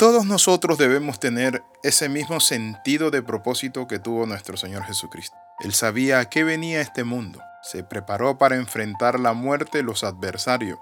[0.00, 5.36] Todos nosotros debemos tener ese mismo sentido de propósito que tuvo nuestro Señor Jesucristo.
[5.58, 7.42] Él sabía a qué venía este mundo.
[7.62, 10.78] Se preparó para enfrentar la muerte los adversarios.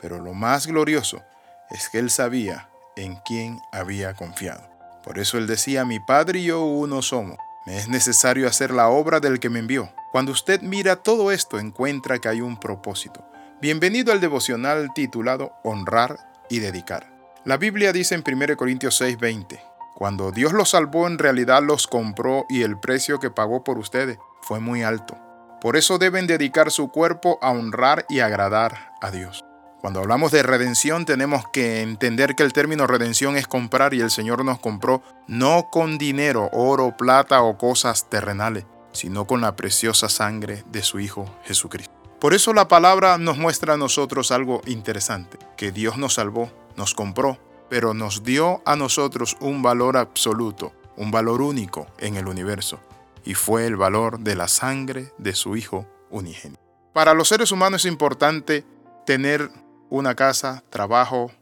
[0.00, 1.24] Pero lo más glorioso
[1.70, 4.62] es que él sabía en quién había confiado.
[5.02, 7.38] Por eso él decía, mi Padre y yo uno somos.
[7.66, 9.92] Me es necesario hacer la obra del que me envió.
[10.12, 13.28] Cuando usted mira todo esto, encuentra que hay un propósito.
[13.60, 16.16] Bienvenido al devocional titulado Honrar
[16.48, 17.11] y Dedicar.
[17.44, 19.60] La Biblia dice en 1 Corintios 6:20,
[19.96, 24.18] cuando Dios los salvó en realidad los compró y el precio que pagó por ustedes
[24.42, 25.18] fue muy alto.
[25.60, 29.44] Por eso deben dedicar su cuerpo a honrar y agradar a Dios.
[29.80, 34.12] Cuando hablamos de redención tenemos que entender que el término redención es comprar y el
[34.12, 40.08] Señor nos compró no con dinero, oro, plata o cosas terrenales, sino con la preciosa
[40.08, 41.91] sangre de su Hijo Jesucristo.
[42.22, 46.94] Por eso la palabra nos muestra a nosotros algo interesante, que Dios nos salvó, nos
[46.94, 52.78] compró, pero nos dio a nosotros un valor absoluto, un valor único en el universo,
[53.24, 56.62] y fue el valor de la sangre de su Hijo unigénito.
[56.92, 58.64] Para los seres humanos es importante
[59.04, 59.50] tener
[59.90, 61.32] una casa, trabajo,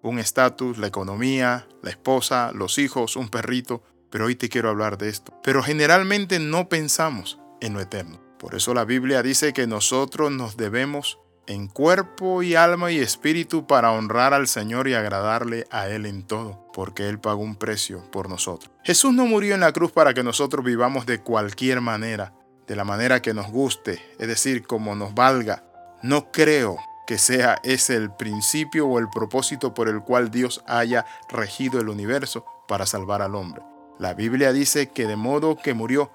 [0.00, 4.96] un estatus, la economía, la esposa, los hijos, un perrito, pero hoy te quiero hablar
[4.96, 5.38] de esto.
[5.42, 8.29] Pero generalmente no pensamos en lo eterno.
[8.40, 13.66] Por eso la Biblia dice que nosotros nos debemos en cuerpo y alma y espíritu
[13.66, 18.02] para honrar al Señor y agradarle a Él en todo, porque Él pagó un precio
[18.10, 18.72] por nosotros.
[18.82, 22.32] Jesús no murió en la cruz para que nosotros vivamos de cualquier manera,
[22.66, 25.62] de la manera que nos guste, es decir, como nos valga.
[26.02, 31.04] No creo que sea ese el principio o el propósito por el cual Dios haya
[31.28, 33.60] regido el universo para salvar al hombre.
[33.98, 36.10] La Biblia dice que de modo que murió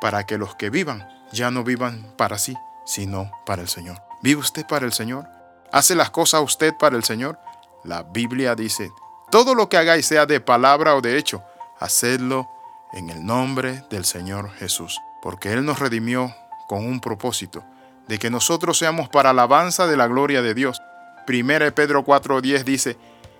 [0.00, 4.02] para que los que vivan ya no vivan para sí, sino para el Señor.
[4.22, 5.26] ¿Vive usted para el Señor?
[5.72, 7.38] ¿Hace las cosas usted para el Señor?
[7.84, 8.90] La Biblia dice,
[9.30, 11.42] todo lo que hagáis sea de palabra o de hecho,
[11.78, 12.48] hacedlo
[12.92, 16.34] en el nombre del Señor Jesús, porque Él nos redimió
[16.68, 17.64] con un propósito
[18.08, 20.80] de que nosotros seamos para alabanza de la gloria de Dios.
[21.28, 22.96] 1 Pedro 4:10 dice,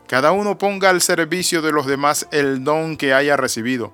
[0.06, 3.92] cada uno ponga al servicio de los demás el don que haya recibido,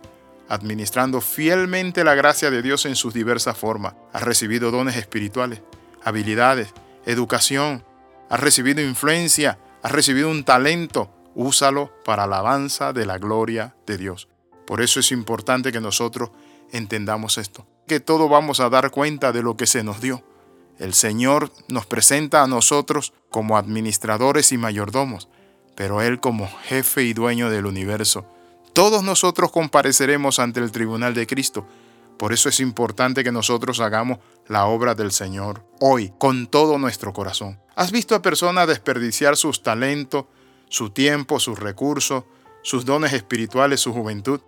[0.52, 3.94] administrando fielmente la gracia de Dios en sus diversas formas.
[4.12, 5.62] Has recibido dones espirituales,
[6.04, 6.74] habilidades,
[7.06, 7.82] educación,
[8.28, 14.28] has recibido influencia, has recibido un talento, úsalo para alabanza de la gloria de Dios.
[14.66, 16.32] Por eso es importante que nosotros
[16.70, 20.22] entendamos esto, que todo vamos a dar cuenta de lo que se nos dio.
[20.78, 25.30] El Señor nos presenta a nosotros como administradores y mayordomos,
[25.76, 28.26] pero Él como jefe y dueño del universo.
[28.72, 31.66] Todos nosotros compareceremos ante el tribunal de Cristo.
[32.16, 34.18] Por eso es importante que nosotros hagamos
[34.48, 37.60] la obra del Señor hoy, con todo nuestro corazón.
[37.74, 40.24] ¿Has visto a personas desperdiciar sus talentos,
[40.70, 42.24] su tiempo, sus recursos,
[42.62, 44.40] sus dones espirituales, su juventud?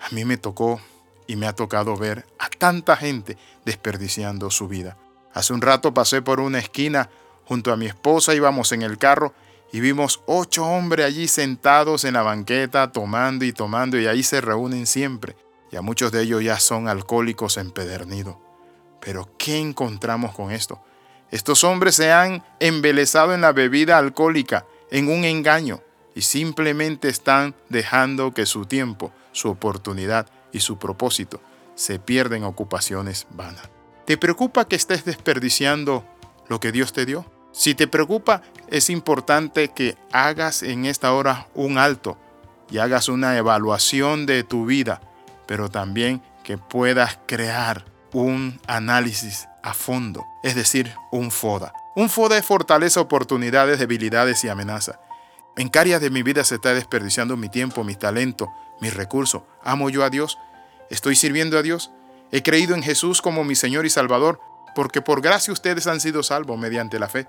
[0.00, 0.80] A mí me tocó
[1.28, 4.96] y me ha tocado ver a tanta gente desperdiciando su vida.
[5.32, 7.08] Hace un rato pasé por una esquina
[7.44, 9.32] junto a mi esposa, íbamos en el carro
[9.72, 14.40] y vimos ocho hombres allí sentados en la banqueta tomando y tomando y ahí se
[14.40, 15.36] reúnen siempre.
[15.70, 18.36] Y a muchos de ellos ya son alcohólicos empedernidos.
[19.00, 20.82] Pero ¿qué encontramos con esto?
[21.30, 25.80] Estos hombres se han embelezado en la bebida alcohólica, en un engaño,
[26.14, 31.40] y simplemente están dejando que su tiempo, su oportunidad y su propósito
[31.76, 33.70] se pierden en ocupaciones vanas.
[34.06, 36.04] ¿Te preocupa que estés desperdiciando
[36.48, 37.24] lo que Dios te dio?
[37.52, 42.16] Si te preocupa, es importante que hagas en esta hora un alto
[42.70, 45.00] y hagas una evaluación de tu vida,
[45.46, 51.72] pero también que puedas crear un análisis a fondo, es decir, un FODA.
[51.96, 55.00] Un FODA es fortaleza, oportunidades, debilidades y amenaza.
[55.56, 58.48] ¿En qué de mi vida se está desperdiciando mi tiempo, mi talento,
[58.80, 59.42] mis recursos?
[59.62, 60.38] ¿Amo yo a Dios?
[60.88, 61.90] ¿Estoy sirviendo a Dios?
[62.30, 64.40] He creído en Jesús como mi Señor y Salvador,
[64.74, 67.26] porque por gracia ustedes han sido salvos mediante la fe.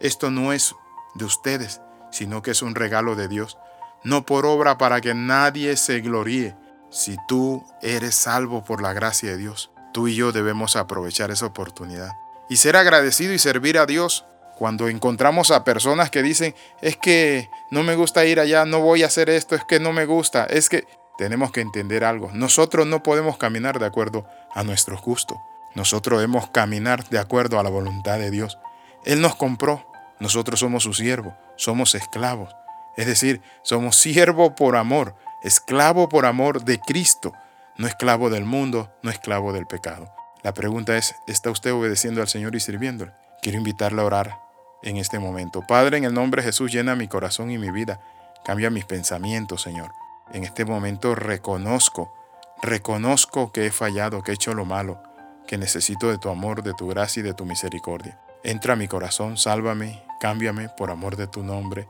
[0.00, 0.74] Esto no es
[1.14, 1.80] de ustedes,
[2.10, 3.58] sino que es un regalo de Dios,
[4.04, 6.56] no por obra para que nadie se gloríe.
[6.90, 11.46] Si tú eres salvo por la gracia de Dios, tú y yo debemos aprovechar esa
[11.46, 12.12] oportunidad
[12.48, 14.24] y ser agradecido y servir a Dios.
[14.56, 19.02] Cuando encontramos a personas que dicen, es que no me gusta ir allá, no voy
[19.02, 20.86] a hacer esto, es que no me gusta, es que
[21.18, 22.30] tenemos que entender algo.
[22.32, 25.40] Nosotros no podemos caminar de acuerdo a nuestro gusto.
[25.76, 28.58] Nosotros debemos caminar de acuerdo a la voluntad de Dios.
[29.04, 29.86] Él nos compró.
[30.18, 31.36] Nosotros somos su siervo.
[31.54, 32.52] Somos esclavos.
[32.96, 37.34] Es decir, somos siervo por amor, esclavo por amor de Cristo,
[37.76, 40.10] no esclavo del mundo, no esclavo del pecado.
[40.42, 43.12] La pregunta es, ¿está usted obedeciendo al Señor y sirviéndole?
[43.42, 44.40] Quiero invitarle a orar
[44.82, 45.62] en este momento.
[45.68, 48.00] Padre, en el nombre de Jesús, llena mi corazón y mi vida
[48.46, 49.90] Cambia mis pensamientos, Señor.
[50.32, 52.14] En este momento reconozco,
[52.62, 55.02] reconozco que he fallado, que he hecho lo malo,
[55.46, 58.20] que necesito de tu amor, de tu gracia y de tu misericordia.
[58.42, 61.88] Entra a mi corazón, sálvame, cámbiame por amor de tu nombre.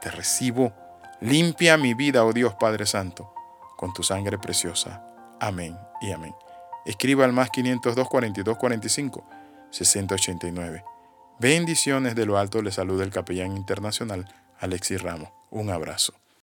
[0.00, 0.72] Te recibo.
[1.20, 3.32] Limpia mi vida, oh Dios Padre Santo,
[3.76, 5.06] con tu sangre preciosa.
[5.40, 6.34] Amén y amén.
[6.84, 9.24] Escriba al más 502 42 45
[9.70, 10.84] 689.
[11.38, 14.28] Bendiciones de lo alto, le saluda el capellán internacional
[14.60, 15.30] Alexis Ramos.
[15.50, 16.14] Un abrazo.